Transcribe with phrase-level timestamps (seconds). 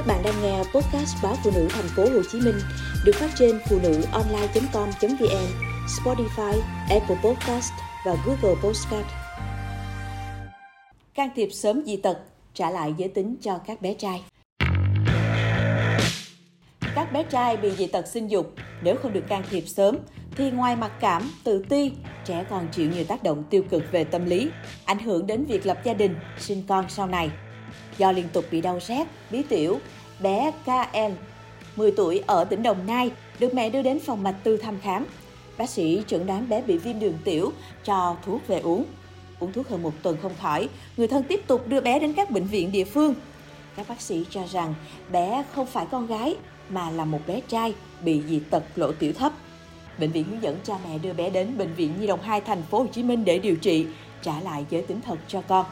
[0.00, 2.54] Các bạn đang nghe podcast báo phụ nữ thành phố Hồ Chí Minh
[3.04, 5.46] được phát trên phụ nữ online.com.vn,
[5.86, 7.72] Spotify, Apple Podcast
[8.06, 9.06] và Google Podcast.
[11.14, 12.18] Can thiệp sớm dị tật,
[12.54, 14.22] trả lại giới tính cho các bé trai.
[16.94, 19.98] Các bé trai bị dị tật sinh dục nếu không được can thiệp sớm
[20.36, 21.92] thì ngoài mặc cảm, tự ti,
[22.24, 24.50] trẻ còn chịu nhiều tác động tiêu cực về tâm lý,
[24.84, 27.30] ảnh hưởng đến việc lập gia đình, sinh con sau này.
[27.98, 29.80] Do liên tục bị đau rát, bí tiểu,
[30.20, 31.12] bé KN,
[31.76, 35.06] 10 tuổi ở tỉnh Đồng Nai, được mẹ đưa đến phòng mạch tư thăm khám.
[35.58, 37.52] Bác sĩ chẩn đoán bé bị viêm đường tiểu,
[37.84, 38.84] cho thuốc về uống.
[39.38, 42.30] Uống thuốc hơn một tuần không khỏi, người thân tiếp tục đưa bé đến các
[42.30, 43.14] bệnh viện địa phương.
[43.76, 44.74] Các bác sĩ cho rằng
[45.12, 46.36] bé không phải con gái
[46.68, 47.74] mà là một bé trai
[48.04, 49.32] bị dị tật lỗ tiểu thấp.
[49.98, 52.62] Bệnh viện hướng dẫn cha mẹ đưa bé đến bệnh viện Nhi đồng 2 thành
[52.62, 53.86] phố Hồ Chí Minh để điều trị,
[54.22, 55.66] trả lại giới tính thật cho con.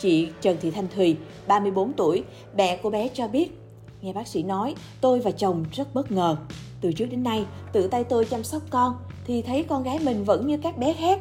[0.00, 1.16] Chị Trần Thị Thanh Thùy,
[1.46, 2.24] 34 tuổi,
[2.56, 3.60] mẹ của bé cho biết,
[4.02, 6.36] nghe bác sĩ nói, tôi và chồng rất bất ngờ.
[6.80, 10.24] Từ trước đến nay, tự tay tôi chăm sóc con thì thấy con gái mình
[10.24, 11.20] vẫn như các bé khác.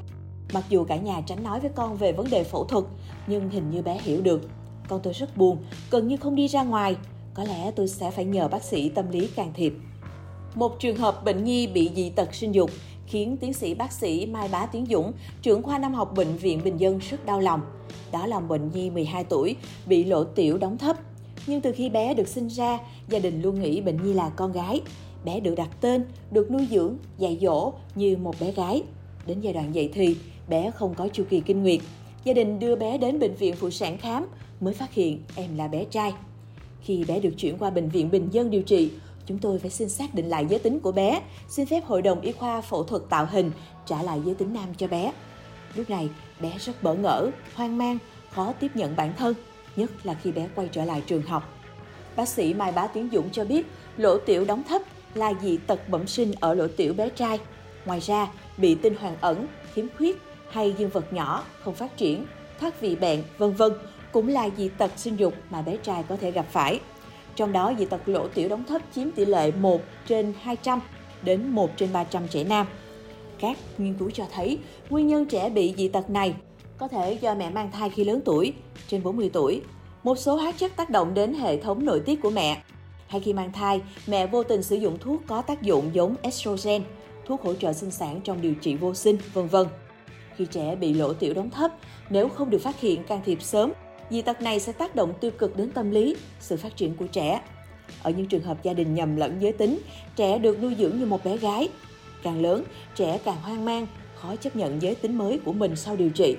[0.53, 2.83] Mặc dù cả nhà tránh nói với con về vấn đề phẫu thuật,
[3.28, 4.42] nhưng hình như bé hiểu được.
[4.88, 5.58] Con tôi rất buồn,
[5.92, 6.95] gần như không đi ra ngoài.
[7.33, 9.73] Có lẽ tôi sẽ phải nhờ bác sĩ tâm lý can thiệp.
[10.55, 12.70] Một trường hợp bệnh nhi bị dị tật sinh dục
[13.08, 16.61] khiến tiến sĩ bác sĩ Mai Bá Tiến Dũng, trưởng khoa năm học Bệnh viện
[16.63, 17.61] Bình Dân rất đau lòng.
[18.11, 19.55] Đó là bệnh nhi 12 tuổi,
[19.86, 20.97] bị lỗ tiểu đóng thấp.
[21.47, 24.52] Nhưng từ khi bé được sinh ra, gia đình luôn nghĩ bệnh nhi là con
[24.52, 24.81] gái.
[25.25, 28.83] Bé được đặt tên, được nuôi dưỡng, dạy dỗ như một bé gái.
[29.27, 30.16] Đến giai đoạn dậy thì,
[30.49, 31.80] bé không có chu kỳ kinh nguyệt.
[32.23, 34.27] Gia đình đưa bé đến bệnh viện phụ sản khám
[34.61, 36.14] mới phát hiện em là bé trai.
[36.81, 38.89] Khi bé được chuyển qua bệnh viện Bình Dân điều trị,
[39.28, 42.22] chúng tôi phải xin xác định lại giới tính của bé, xin phép hội đồng
[42.22, 43.52] y khoa phẫu thuật tạo hình
[43.86, 45.11] trả lại giới tính nam cho bé.
[45.75, 47.98] Lúc này, bé rất bỡ ngỡ, hoang mang,
[48.31, 49.33] khó tiếp nhận bản thân,
[49.75, 51.53] nhất là khi bé quay trở lại trường học.
[52.16, 53.66] Bác sĩ Mai Bá Tiến Dũng cho biết,
[53.98, 54.81] lỗ tiểu đóng thấp
[55.14, 57.39] là dị tật bẩm sinh ở lỗ tiểu bé trai.
[57.86, 60.17] Ngoài ra, bị tinh hoàng ẩn, khiếm khuyết
[60.52, 62.26] hay dương vật nhỏ không phát triển,
[62.59, 63.71] thoát vị bẹn, vân vân
[64.11, 66.80] cũng là dị tật sinh dục mà bé trai có thể gặp phải.
[67.37, 70.80] Trong đó, dị tật lỗ tiểu đóng thấp chiếm tỷ lệ 1 trên 200
[71.21, 72.67] đến 1 trên 300 trẻ nam.
[73.39, 74.59] Các nghiên cứu cho thấy
[74.89, 76.33] nguyên nhân trẻ bị dị tật này
[76.77, 78.53] có thể do mẹ mang thai khi lớn tuổi,
[78.87, 79.61] trên 40 tuổi,
[80.03, 82.61] một số hóa chất tác động đến hệ thống nội tiết của mẹ,
[83.08, 86.81] hay khi mang thai, mẹ vô tình sử dụng thuốc có tác dụng giống estrogen,
[87.26, 89.67] thuốc hỗ trợ sinh sản trong điều trị vô sinh, vân vân.
[90.36, 91.71] Khi trẻ bị lỗ tiểu đóng thấp,
[92.09, 93.71] nếu không được phát hiện can thiệp sớm
[94.10, 97.08] dị tật này sẽ tác động tiêu cực đến tâm lý, sự phát triển của
[97.08, 97.42] trẻ.
[98.04, 99.80] Ở những trường hợp gia đình nhầm lẫn giới tính,
[100.16, 101.70] trẻ được nuôi dưỡng như một bé gái.
[102.23, 102.64] Càng lớn,
[102.95, 106.36] trẻ càng hoang mang, khó chấp nhận giới tính mới của mình sau điều trị.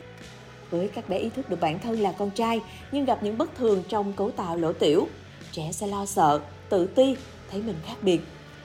[0.70, 2.60] Với các bé ý thức được bản thân là con trai
[2.92, 5.08] nhưng gặp những bất thường trong cấu tạo lỗ tiểu,
[5.52, 7.16] trẻ sẽ lo sợ, tự ti,
[7.50, 8.20] thấy mình khác biệt.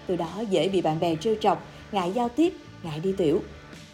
[0.07, 2.53] Từ đó dễ bị bạn bè trêu chọc, ngại giao tiếp,
[2.83, 3.41] ngại đi tiểu.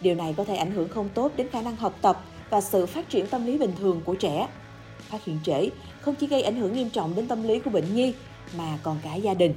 [0.01, 2.85] Điều này có thể ảnh hưởng không tốt đến khả năng học tập và sự
[2.85, 4.47] phát triển tâm lý bình thường của trẻ
[5.09, 5.69] phát hiện trễ
[6.01, 8.13] không chỉ gây ảnh hưởng nghiêm trọng đến tâm lý của bệnh nhi
[8.57, 9.53] mà còn cả gia đình.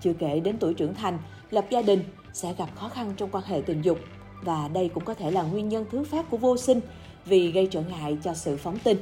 [0.00, 1.18] Chưa kể đến tuổi trưởng thành,
[1.50, 3.98] lập gia đình sẽ gặp khó khăn trong quan hệ tình dục
[4.42, 6.80] và đây cũng có thể là nguyên nhân thứ phát của vô sinh
[7.24, 8.98] vì gây trở ngại cho sự phóng tinh.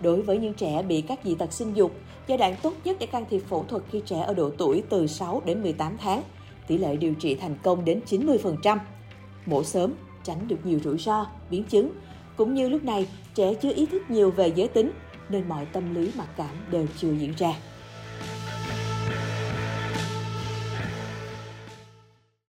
[0.00, 1.92] Đối với những trẻ bị các dị tật sinh dục,
[2.26, 5.06] giai đoạn tốt nhất để can thiệp phẫu thuật khi trẻ ở độ tuổi từ
[5.06, 6.22] 6 đến 18 tháng,
[6.66, 8.78] tỷ lệ điều trị thành công đến 90%.
[9.46, 9.92] Mổ sớm
[10.24, 11.90] tránh được nhiều rủi ro, biến chứng,
[12.36, 14.90] cũng như lúc này trẻ chưa ý thức nhiều về giới tính
[15.28, 17.52] nên mọi tâm lý mặc cảm đều chưa diễn ra.